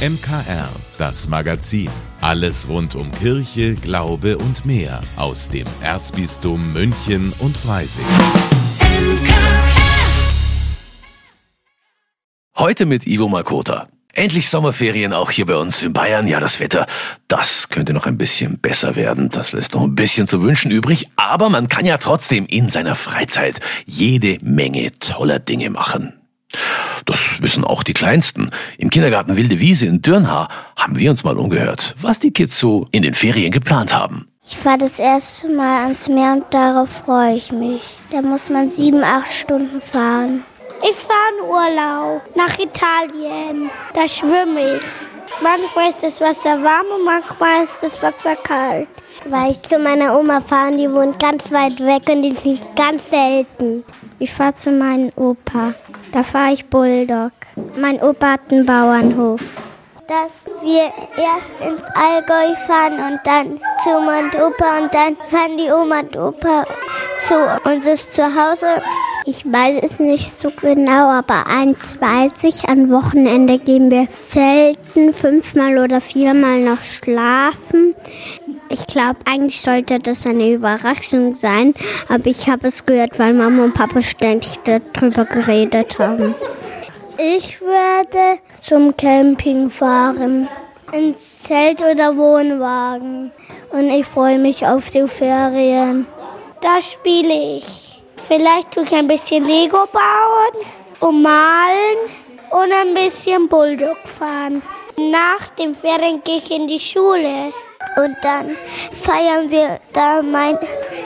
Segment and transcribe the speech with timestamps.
[0.00, 1.90] MKR, das Magazin.
[2.22, 8.06] Alles rund um Kirche, Glaube und mehr aus dem Erzbistum München und Freising.
[12.56, 13.88] Heute mit Ivo Makota.
[14.14, 16.26] Endlich Sommerferien auch hier bei uns in Bayern.
[16.26, 16.86] Ja, das Wetter,
[17.28, 19.28] das könnte noch ein bisschen besser werden.
[19.28, 21.08] Das lässt noch ein bisschen zu wünschen übrig.
[21.16, 26.19] Aber man kann ja trotzdem in seiner Freizeit jede Menge toller Dinge machen.
[27.10, 28.52] Das wissen auch die Kleinsten.
[28.78, 32.86] Im Kindergarten Wilde Wiese in Dürnhaar haben wir uns mal umgehört, was die Kids so
[32.92, 34.28] in den Ferien geplant haben.
[34.48, 37.82] Ich fahre das erste Mal ans Meer und darauf freue ich mich.
[38.12, 40.44] Da muss man sieben, acht Stunden fahren.
[40.88, 43.70] Ich fahre in Urlaub nach Italien.
[43.92, 44.82] Da schwimme ich.
[45.42, 48.86] Manchmal ist das Wasser warm und manchmal ist das Wasser kalt.
[49.24, 52.76] Weil ich zu meiner Oma fahre und die wohnt ganz weit weg und die sieht
[52.76, 53.82] ganz selten.
[54.20, 55.74] Ich fahre zu meinem Opa.
[56.12, 57.32] Da fahre ich Bulldog.
[57.76, 59.40] Mein Opa hat einen Bauernhof.
[60.08, 65.56] Dass wir erst ins Allgäu fahren und dann zu Oma und Opa und dann fahren
[65.56, 66.64] die Oma und Opa
[67.20, 67.34] zu
[67.70, 68.82] uns zu Hause.
[69.26, 75.12] Ich weiß es nicht so genau, aber eins weiß ich, am Wochenende gehen wir selten
[75.12, 77.94] fünfmal oder viermal noch schlafen.
[78.72, 81.74] Ich glaube, eigentlich sollte das eine Überraschung sein,
[82.08, 86.36] aber ich habe es gehört, weil Mama und Papa ständig darüber geredet haben.
[87.18, 90.48] Ich werde zum Camping fahren,
[90.92, 93.32] ins Zelt oder Wohnwagen
[93.70, 96.06] und ich freue mich auf die Ferien.
[96.60, 98.00] Da spiele ich.
[98.28, 100.64] Vielleicht tue ich ein bisschen Lego bauen
[101.00, 101.98] und malen
[102.50, 104.62] und ein bisschen Bulldog fahren.
[104.96, 107.52] Nach den Ferien gehe ich in die Schule.
[108.02, 108.56] Und dann
[109.02, 110.56] feiern wir da meinen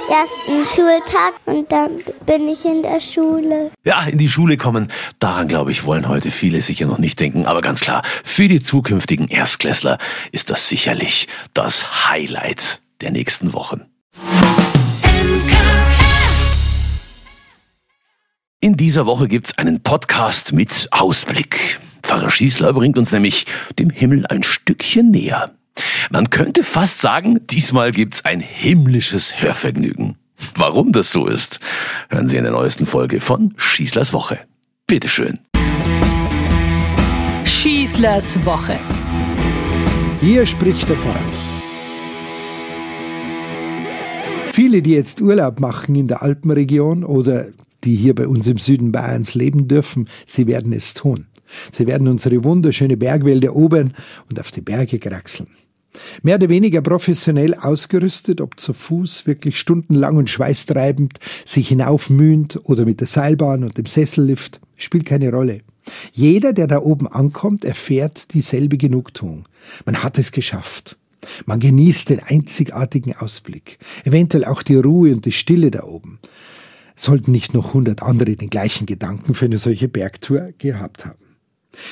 [0.09, 3.73] ersten Schultag und dann bin ich in der Schule.
[3.83, 7.47] Ja, in die Schule kommen, daran glaube ich, wollen heute viele sicher noch nicht denken.
[7.47, 9.99] Aber ganz klar, für die zukünftigen Erstklässler
[10.31, 13.87] ist das sicherlich das Highlight der nächsten Wochen.
[18.61, 21.81] In dieser Woche gibt's einen Podcast mit Ausblick.
[22.05, 23.47] Pfarrer Schießler bringt uns nämlich
[23.81, 25.51] dem Himmel ein Stückchen näher.
[26.11, 30.17] Man könnte fast sagen, diesmal gibt's ein himmlisches Hörvergnügen.
[30.57, 31.61] Warum das so ist,
[32.09, 34.41] hören Sie in der neuesten Folge von Schießlers Woche.
[34.87, 35.39] Bitteschön.
[37.45, 38.79] Schießlers Woche.
[40.21, 41.21] Hier spricht der Pfarrer.
[44.53, 47.47] Viele, die jetzt Urlaub machen in der Alpenregion oder
[47.83, 51.27] die hier bei uns im Süden Bayerns leben dürfen, sie werden es tun.
[51.73, 53.95] Sie werden unsere wunderschöne Bergwälder erobern
[54.29, 55.49] und auf die Berge kraxeln.
[56.23, 62.85] Mehr oder weniger professionell ausgerüstet, ob zu Fuß, wirklich stundenlang und schweißtreibend, sich hinaufmühend oder
[62.85, 65.61] mit der Seilbahn und dem Sessellift, spielt keine Rolle.
[66.13, 69.47] Jeder, der da oben ankommt, erfährt dieselbe Genugtuung.
[69.85, 70.97] Man hat es geschafft.
[71.47, 76.19] Man genießt den einzigartigen Ausblick, eventuell auch die Ruhe und die Stille da oben.
[76.97, 81.24] Sollten nicht noch hundert andere den gleichen Gedanken für eine solche Bergtour gehabt haben.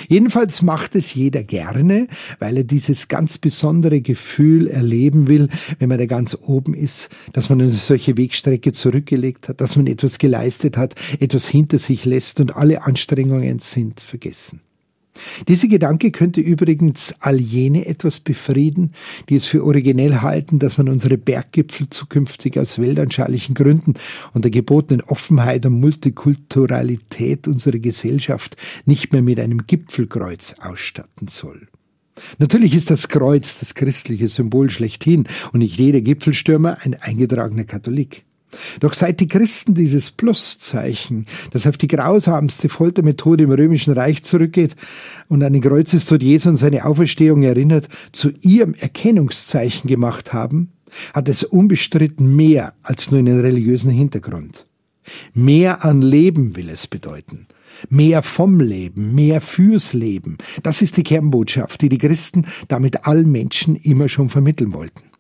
[0.09, 5.49] Jedenfalls macht es jeder gerne, weil er dieses ganz besondere Gefühl erleben will,
[5.79, 9.87] wenn man da ganz oben ist, dass man eine solche Wegstrecke zurückgelegt hat, dass man
[9.87, 14.61] etwas geleistet hat, etwas hinter sich lässt und alle Anstrengungen sind vergessen.
[15.47, 18.93] Dieser Gedanke könnte übrigens all jene etwas befrieden,
[19.29, 23.95] die es für originell halten, dass man unsere Berggipfel zukünftig aus weltanschaulichen Gründen
[24.33, 28.57] und der gebotenen Offenheit und Multikulturalität unserer Gesellschaft
[28.87, 31.69] nicht mehr mit einem Gipfelkreuz ausstatten soll.
[32.39, 38.25] Natürlich ist das Kreuz das christliche Symbol schlechthin und nicht jeder Gipfelstürmer ein eingetragener Katholik.
[38.81, 44.77] Doch seit die Christen dieses Pluszeichen, das auf die grausamste Foltermethode im römischen Reich zurückgeht
[45.29, 50.73] und an den Kreuzestod Jesu und seine Auferstehung erinnert, zu ihrem Erkennungszeichen gemacht haben,
[51.15, 54.67] hat es unbestritten mehr als nur einen religiösen Hintergrund.
[55.35, 57.47] Mehr an Leben will es bedeuten.
[57.89, 60.39] Mehr vom Leben, mehr fürs Leben.
[60.63, 65.12] Das ist die Kernbotschaft, die die Christen damit allen Menschen immer schon vermitteln wollten.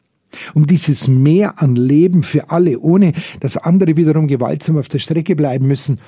[0.55, 5.37] Um dieses Mehr an Leben für alle, ohne dass andere wiederum gewaltsam auf der Strecke
[5.37, 5.99] bleiben müssen,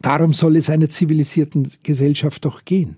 [0.00, 2.96] darum soll es einer zivilisierten Gesellschaft doch gehen.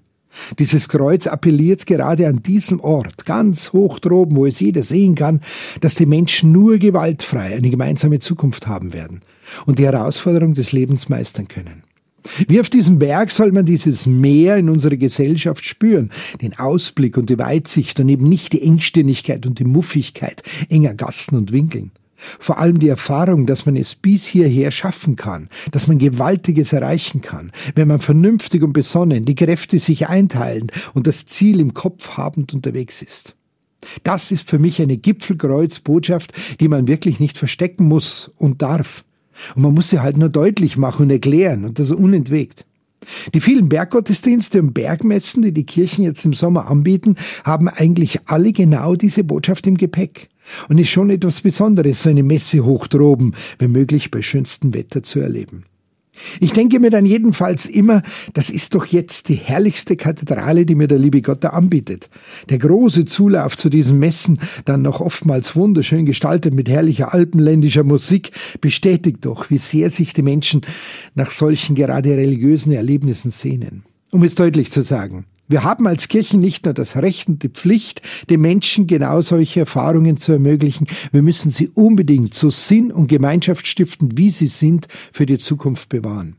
[0.59, 5.41] Dieses Kreuz appelliert gerade an diesem Ort, ganz hoch droben, wo es jeder sehen kann,
[5.81, 9.21] dass die Menschen nur gewaltfrei eine gemeinsame Zukunft haben werden
[9.65, 11.84] und die Herausforderung des Lebens meistern können.
[12.49, 16.11] Wie auf diesem Berg soll man dieses Meer in unserer Gesellschaft spüren,
[16.41, 21.37] den Ausblick und die Weitsicht und eben nicht die Engstirnigkeit und die Muffigkeit enger Gassen
[21.37, 21.93] und Winkeln.
[22.17, 27.21] Vor allem die Erfahrung, dass man es bis hierher schaffen kann, dass man Gewaltiges erreichen
[27.21, 32.17] kann, wenn man vernünftig und besonnen die Kräfte sich einteilen und das Ziel im Kopf
[32.17, 33.37] habend unterwegs ist.
[34.03, 39.05] Das ist für mich eine Gipfelkreuzbotschaft, die man wirklich nicht verstecken muss und darf.
[39.55, 42.67] Und man muss sie halt nur deutlich machen und erklären und das unentwegt.
[43.35, 48.53] Die vielen Berggottesdienste und Bergmessen, die die Kirchen jetzt im Sommer anbieten, haben eigentlich alle
[48.53, 50.29] genau diese Botschaft im Gepäck.
[50.69, 55.03] Und ist schon etwas Besonderes, so eine Messe hoch droben, wenn möglich bei schönstem Wetter
[55.03, 55.65] zu erleben.
[56.41, 58.03] Ich denke mir dann jedenfalls immer,
[58.33, 62.09] das ist doch jetzt die herrlichste Kathedrale, die mir der liebe Gott da anbietet.
[62.49, 68.31] Der große Zulauf zu diesen Messen, dann noch oftmals wunderschön gestaltet mit herrlicher alpenländischer Musik,
[68.61, 70.63] bestätigt doch, wie sehr sich die Menschen
[71.15, 73.85] nach solchen gerade religiösen Erlebnissen sehnen.
[74.11, 77.49] Um es deutlich zu sagen, wir haben als Kirchen nicht nur das Recht und die
[77.49, 78.01] Pflicht,
[78.31, 84.17] den Menschen genau solche Erfahrungen zu ermöglichen, wir müssen sie unbedingt so sinn- und gemeinschaftsstiftend,
[84.17, 86.37] wie sie sind, für die Zukunft bewahren.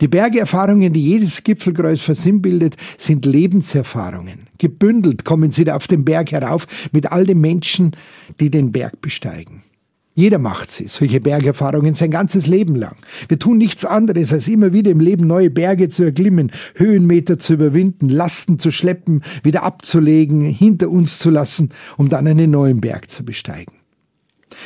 [0.00, 4.48] Die Bergerfahrungen, die jedes Gipfelkreuz versinnbildet, sind Lebenserfahrungen.
[4.58, 7.92] Gebündelt kommen sie da auf den Berg herauf mit all den Menschen,
[8.40, 9.62] die den Berg besteigen.
[10.14, 12.96] Jeder macht sie, solche Bergerfahrungen sein ganzes Leben lang.
[13.28, 17.54] Wir tun nichts anderes, als immer wieder im Leben neue Berge zu erklimmen, Höhenmeter zu
[17.54, 23.08] überwinden, Lasten zu schleppen, wieder abzulegen, hinter uns zu lassen, um dann einen neuen Berg
[23.08, 23.72] zu besteigen.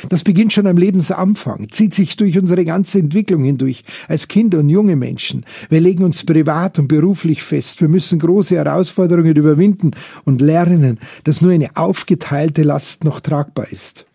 [0.09, 4.69] Das beginnt schon am Lebensanfang, zieht sich durch unsere ganze Entwicklung hindurch, als Kinder und
[4.69, 5.45] junge Menschen.
[5.69, 7.81] Wir legen uns privat und beruflich fest.
[7.81, 9.91] Wir müssen große Herausforderungen überwinden
[10.25, 14.05] und lernen, dass nur eine aufgeteilte Last noch tragbar ist.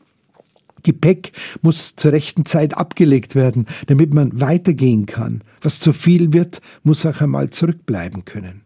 [0.82, 1.32] Gepäck
[1.62, 5.42] muss zur rechten Zeit abgelegt werden, damit man weitergehen kann.
[5.60, 8.62] Was zu viel wird, muss auch einmal zurückbleiben können.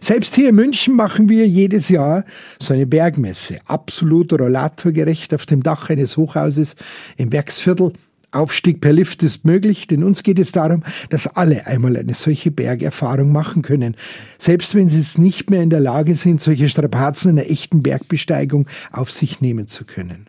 [0.00, 2.24] Selbst hier in München machen wir jedes Jahr
[2.58, 6.76] so eine Bergmesse, absolut rollatorgerecht auf dem Dach eines Hochhauses
[7.16, 7.92] im Werksviertel.
[8.30, 12.50] Aufstieg per Lift ist möglich, denn uns geht es darum, dass alle einmal eine solche
[12.50, 13.96] Bergerfahrung machen können,
[14.38, 18.66] selbst wenn sie es nicht mehr in der Lage sind, solche Strapazen einer echten Bergbesteigung
[18.90, 20.26] auf sich nehmen zu können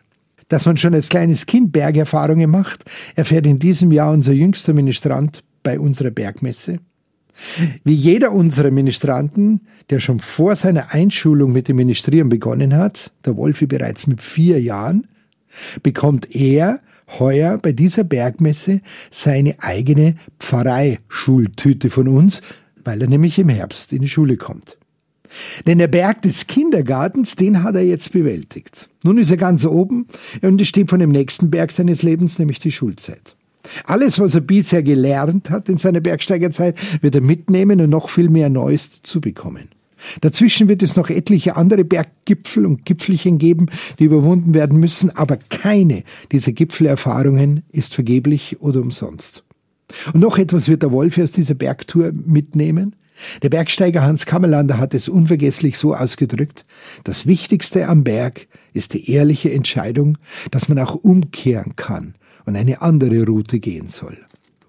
[0.48, 2.84] dass man schon als kleines Kind Bergerfahrungen macht,
[3.14, 6.78] erfährt in diesem Jahr unser jüngster Ministrant bei unserer Bergmesse.
[7.84, 13.36] Wie jeder unserer Ministranten, der schon vor seiner Einschulung mit dem Ministrieren begonnen hat, der
[13.36, 15.06] Wolfi bereits mit vier Jahren,
[15.82, 16.80] bekommt er
[17.18, 22.42] heuer bei dieser Bergmesse seine eigene Pfarreischultüte von uns,
[22.84, 24.78] weil er nämlich im Herbst in die Schule kommt.
[25.66, 28.88] Denn der Berg des Kindergartens, den hat er jetzt bewältigt.
[29.04, 30.06] Nun ist er ganz oben
[30.42, 33.36] und es steht von dem nächsten Berg seines Lebens, nämlich die Schulzeit.
[33.84, 38.28] Alles, was er bisher gelernt hat in seiner Bergsteigerzeit, wird er mitnehmen und noch viel
[38.28, 39.68] mehr Neues zu bekommen.
[40.20, 43.66] Dazwischen wird es noch etliche andere Berggipfel und Gipfelchen geben,
[43.98, 49.42] die überwunden werden müssen, aber keine dieser Gipfelerfahrungen ist vergeblich oder umsonst.
[50.12, 52.94] Und noch etwas wird der Wolf aus dieser Bergtour mitnehmen.
[53.42, 56.64] Der Bergsteiger Hans Kammerlander hat es unvergesslich so ausgedrückt,
[57.04, 60.18] das Wichtigste am Berg ist die ehrliche Entscheidung,
[60.50, 62.14] dass man auch umkehren kann
[62.44, 64.18] und eine andere Route gehen soll.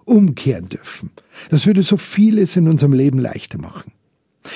[0.06, 1.12] Umkehren dürfen.
[1.50, 3.92] Das würde so vieles in unserem Leben leichter machen.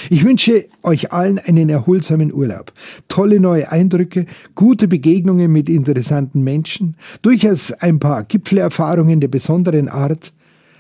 [0.10, 2.72] Ich wünsche euch allen einen erholsamen Urlaub,
[3.10, 10.32] tolle neue Eindrücke, gute Begegnungen mit interessanten Menschen, durchaus ein paar Gipfelerfahrungen der besonderen Art,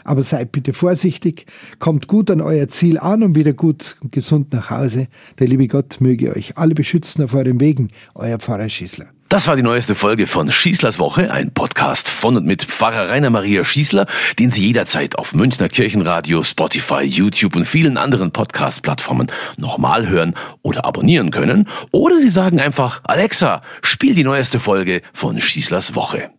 [0.03, 1.45] aber seid bitte vorsichtig,
[1.79, 5.07] kommt gut an euer Ziel an und wieder gut und gesund nach Hause.
[5.39, 7.89] Der liebe Gott möge euch alle beschützen auf euren Wegen.
[8.15, 9.07] Euer Pfarrer Schießler.
[9.31, 13.29] Das war die neueste Folge von Schießlers Woche, ein Podcast von und mit Pfarrer Rainer
[13.29, 14.05] Maria Schießler,
[14.37, 20.83] den Sie jederzeit auf Münchner Kirchenradio, Spotify, YouTube und vielen anderen Podcast-Plattformen nochmal hören oder
[20.83, 21.69] abonnieren können.
[21.91, 26.31] Oder Sie sagen einfach, Alexa, spiel die neueste Folge von Schießlers Woche.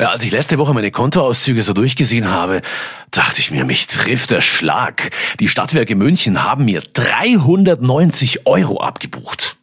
[0.00, 2.62] Ja, als ich letzte Woche meine Kontoauszüge so durchgesehen habe,
[3.12, 5.10] dachte ich mir, mich trifft der Schlag.
[5.38, 9.56] Die Stadtwerke München haben mir 390 Euro abgebucht.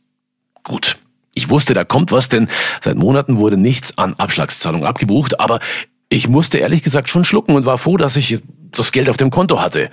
[0.64, 0.98] Gut,
[1.34, 2.48] ich wusste, da kommt was, denn
[2.80, 5.60] seit Monaten wurde nichts an Abschlagszahlung abgebucht, aber
[6.08, 9.32] ich musste ehrlich gesagt schon schlucken und war froh, dass ich das Geld auf dem
[9.32, 9.90] Konto hatte.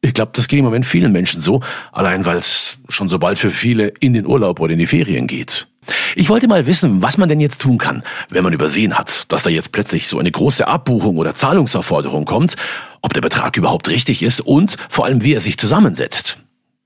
[0.00, 1.60] Ich glaube, das geht im Moment vielen Menschen so,
[1.92, 5.26] allein weil es schon so bald für viele in den Urlaub oder in die Ferien
[5.26, 5.66] geht.
[6.16, 9.42] Ich wollte mal wissen, was man denn jetzt tun kann, wenn man übersehen hat, dass
[9.42, 12.56] da jetzt plötzlich so eine große Abbuchung oder Zahlungsaufforderung kommt,
[13.02, 16.38] ob der Betrag überhaupt richtig ist und vor allem, wie er sich zusammensetzt.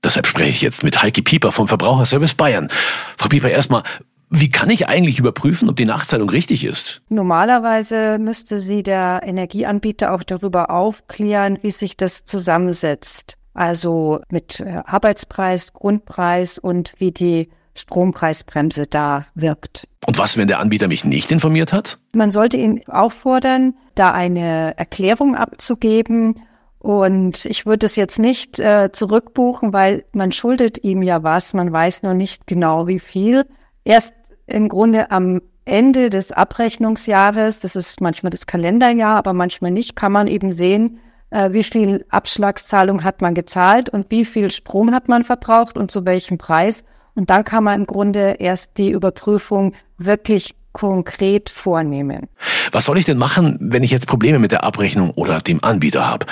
[0.03, 2.69] Deshalb spreche ich jetzt mit Heike Pieper vom Verbraucherservice Bayern.
[3.17, 3.83] Frau Pieper, erstmal,
[4.29, 7.01] wie kann ich eigentlich überprüfen, ob die Nachzahlung richtig ist?
[7.09, 13.37] Normalerweise müsste sie der Energieanbieter auch darüber aufklären, wie sich das zusammensetzt.
[13.53, 19.87] Also mit äh, Arbeitspreis, Grundpreis und wie die Strompreisbremse da wirkt.
[20.05, 21.99] Und was, wenn der Anbieter mich nicht informiert hat?
[22.13, 26.41] Man sollte ihn auffordern, da eine Erklärung abzugeben.
[26.79, 31.53] Und ich würde es jetzt nicht äh, zurückbuchen, weil man schuldet ihm ja was.
[31.53, 33.45] Man weiß nur nicht genau, wie viel.
[33.83, 34.13] Erst
[34.47, 40.11] im Grunde am Ende des Abrechnungsjahres, das ist manchmal das Kalenderjahr, aber manchmal nicht, kann
[40.11, 45.07] man eben sehen, äh, wie viel Abschlagszahlung hat man gezahlt und wie viel Strom hat
[45.07, 46.83] man verbraucht und zu welchem Preis.
[47.15, 52.27] Und dann kann man im Grunde erst die Überprüfung wirklich konkret vornehmen.
[52.71, 56.07] Was soll ich denn machen, wenn ich jetzt Probleme mit der Abrechnung oder dem Anbieter
[56.07, 56.25] habe?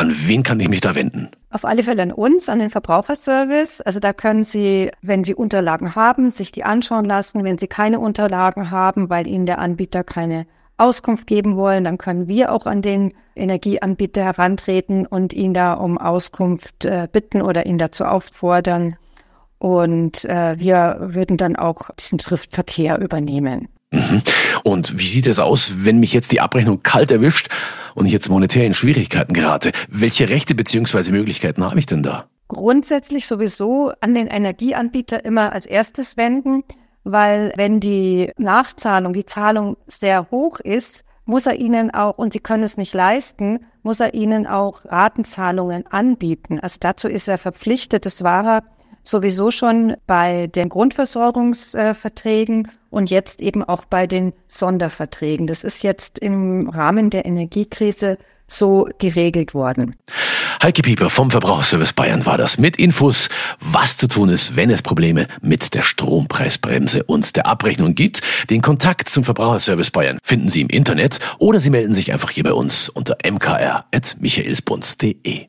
[0.00, 1.28] An wen kann ich mich da wenden?
[1.50, 3.80] Auf alle Fälle an uns, an den Verbraucherservice.
[3.80, 7.42] Also da können Sie, wenn Sie Unterlagen haben, sich die anschauen lassen.
[7.42, 10.46] Wenn Sie keine Unterlagen haben, weil Ihnen der Anbieter keine
[10.76, 15.98] Auskunft geben wollen, dann können wir auch an den Energieanbieter herantreten und ihn da um
[15.98, 18.96] Auskunft äh, bitten oder ihn dazu auffordern.
[19.58, 23.68] Und äh, wir würden dann auch diesen Schriftverkehr übernehmen.
[23.90, 24.22] Mhm.
[24.64, 27.48] Und wie sieht es aus, wenn mich jetzt die Abrechnung kalt erwischt
[27.94, 29.72] und ich jetzt monetär in Schwierigkeiten gerate?
[29.88, 32.26] Welche Rechte beziehungsweise Möglichkeiten habe ich denn da?
[32.48, 36.64] Grundsätzlich sowieso an den Energieanbieter immer als erstes wenden,
[37.04, 42.40] weil wenn die Nachzahlung, die Zahlung sehr hoch ist, muss er ihnen auch, und sie
[42.40, 46.58] können es nicht leisten, muss er ihnen auch Ratenzahlungen anbieten.
[46.58, 48.06] Also dazu ist er verpflichtet.
[48.06, 48.62] Das war er
[49.08, 55.46] sowieso schon bei den Grundversorgungsverträgen und jetzt eben auch bei den Sonderverträgen.
[55.46, 59.96] Das ist jetzt im Rahmen der Energiekrise so geregelt worden.
[60.62, 63.28] Heike Pieper vom Verbraucherservice Bayern war das mit Infos,
[63.60, 68.22] was zu tun ist, wenn es Probleme mit der Strompreisbremse und der Abrechnung gibt.
[68.50, 72.44] Den Kontakt zum Verbraucherservice Bayern finden Sie im Internet oder Sie melden sich einfach hier
[72.44, 75.48] bei uns unter mkr.michaelsbund.de.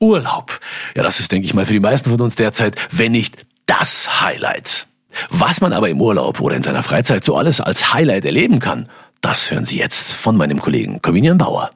[0.00, 0.60] Urlaub.
[0.94, 4.20] Ja, das ist, denke ich mal, für die meisten von uns derzeit, wenn nicht das
[4.20, 4.86] Highlight.
[5.30, 8.88] Was man aber im Urlaub oder in seiner Freizeit so alles als Highlight erleben kann,
[9.20, 11.70] das hören Sie jetzt von meinem Kollegen Corvinian Bauer.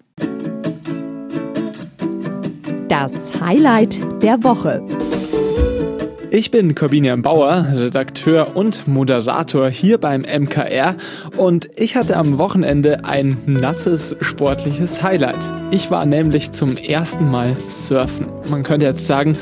[2.89, 4.83] Das Highlight der Woche.
[6.35, 10.97] Ich bin Corbinian Bauer, Redakteur und Moderator hier beim MKR
[11.37, 15.51] und ich hatte am Wochenende ein nasses sportliches Highlight.
[15.73, 18.29] Ich war nämlich zum ersten Mal surfen.
[18.49, 19.37] Man könnte jetzt sagen,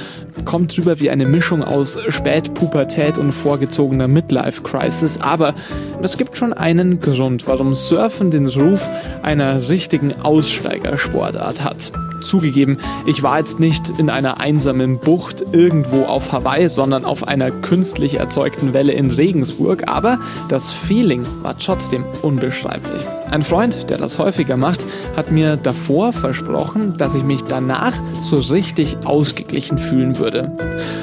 [0.44, 5.54] kommt drüber wie eine Mischung aus Spätpubertät und vorgezogener Midlife-Crisis, aber
[6.02, 8.84] es gibt schon einen Grund, warum Surfen den Ruf
[9.22, 11.92] einer richtigen Aussteigersportart hat.
[12.20, 17.50] Zugegeben, ich war jetzt nicht in einer einsamen Bucht irgendwo auf Hawaii, sondern auf einer
[17.50, 23.02] künstlich erzeugten Welle in Regensburg, aber das Feeling war trotzdem unbeschreiblich.
[23.30, 24.84] Ein Freund, der das häufiger macht,
[25.16, 30.48] hat mir davor versprochen, dass ich mich danach so richtig ausgeglichen fühlen würde.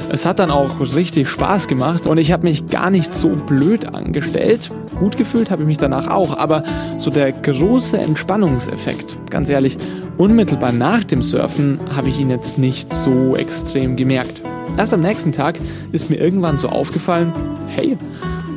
[0.10, 3.86] Es hat dann auch richtig Spaß gemacht und ich habe mich gar nicht so blöd
[3.86, 4.72] angestellt.
[5.00, 6.64] Gut gefühlt habe ich mich danach auch, aber
[6.98, 9.78] so der große Entspannungseffekt, ganz ehrlich,
[10.18, 14.42] unmittelbar nach dem Surfen habe ich ihn jetzt nicht so extrem gemerkt.
[14.76, 15.60] Erst am nächsten Tag
[15.92, 17.32] ist mir irgendwann so aufgefallen,
[17.68, 17.96] hey,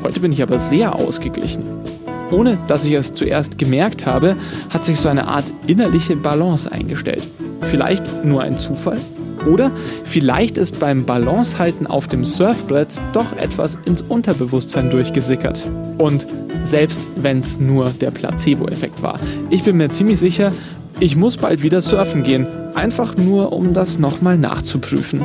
[0.02, 1.62] heute bin ich aber sehr ausgeglichen.
[2.30, 4.36] Ohne dass ich es zuerst gemerkt habe,
[4.70, 7.26] hat sich so eine Art innerliche Balance eingestellt.
[7.70, 8.98] Vielleicht nur ein Zufall?
[9.46, 9.70] Oder
[10.04, 15.66] vielleicht ist beim Balancehalten auf dem Surfbrett doch etwas ins Unterbewusstsein durchgesickert.
[15.98, 16.26] Und
[16.62, 19.18] selbst wenn es nur der Placebo-Effekt war.
[19.50, 20.52] Ich bin mir ziemlich sicher,
[20.98, 25.24] ich muss bald wieder surfen gehen, einfach nur um das nochmal nachzuprüfen.